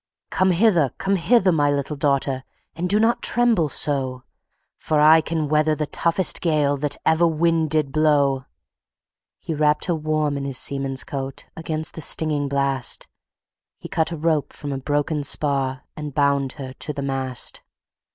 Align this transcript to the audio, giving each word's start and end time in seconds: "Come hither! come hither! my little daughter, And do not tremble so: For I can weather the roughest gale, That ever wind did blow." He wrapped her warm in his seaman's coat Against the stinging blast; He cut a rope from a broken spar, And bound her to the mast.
"Come 0.31 0.49
hither! 0.49 0.89
come 0.97 1.15
hither! 1.15 1.51
my 1.51 1.69
little 1.69 1.95
daughter, 1.95 2.43
And 2.75 2.89
do 2.89 2.99
not 2.99 3.21
tremble 3.21 3.69
so: 3.69 4.23
For 4.75 4.99
I 4.99 5.21
can 5.21 5.47
weather 5.47 5.75
the 5.75 5.87
roughest 6.03 6.41
gale, 6.41 6.75
That 6.75 6.97
ever 7.05 7.27
wind 7.27 7.69
did 7.69 7.91
blow." 7.91 8.45
He 9.37 9.53
wrapped 9.53 9.85
her 9.85 9.93
warm 9.95 10.37
in 10.37 10.43
his 10.43 10.57
seaman's 10.57 11.03
coat 11.03 11.45
Against 11.55 11.93
the 11.93 12.01
stinging 12.01 12.49
blast; 12.49 13.05
He 13.77 13.87
cut 13.89 14.11
a 14.11 14.17
rope 14.17 14.53
from 14.53 14.71
a 14.73 14.79
broken 14.79 15.21
spar, 15.21 15.83
And 15.95 16.15
bound 16.15 16.53
her 16.53 16.73
to 16.73 16.93
the 16.93 17.03
mast. 17.03 17.61